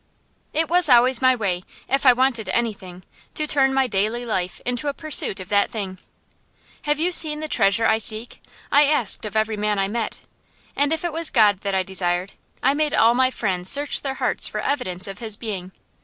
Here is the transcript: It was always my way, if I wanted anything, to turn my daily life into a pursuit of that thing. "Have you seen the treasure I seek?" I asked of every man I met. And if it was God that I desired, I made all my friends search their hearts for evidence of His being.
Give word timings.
It 0.51 0.67
was 0.67 0.89
always 0.89 1.21
my 1.21 1.35
way, 1.35 1.63
if 1.87 2.07
I 2.07 2.11
wanted 2.13 2.49
anything, 2.49 3.03
to 3.35 3.45
turn 3.45 3.71
my 3.71 3.85
daily 3.85 4.25
life 4.25 4.59
into 4.65 4.87
a 4.87 4.95
pursuit 4.95 5.39
of 5.39 5.49
that 5.49 5.69
thing. 5.69 5.99
"Have 6.85 6.97
you 6.99 7.11
seen 7.11 7.39
the 7.39 7.47
treasure 7.47 7.85
I 7.85 7.99
seek?" 7.99 8.41
I 8.71 8.85
asked 8.85 9.25
of 9.25 9.35
every 9.37 9.57
man 9.57 9.77
I 9.77 9.87
met. 9.87 10.21
And 10.75 10.91
if 10.91 11.05
it 11.05 11.13
was 11.13 11.29
God 11.29 11.59
that 11.59 11.75
I 11.75 11.83
desired, 11.83 12.31
I 12.63 12.73
made 12.73 12.95
all 12.95 13.13
my 13.13 13.29
friends 13.29 13.69
search 13.69 14.01
their 14.01 14.15
hearts 14.15 14.47
for 14.47 14.59
evidence 14.61 15.07
of 15.07 15.19
His 15.19 15.37
being. 15.37 15.71